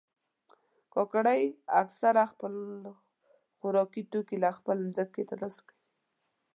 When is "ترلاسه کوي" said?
5.29-5.79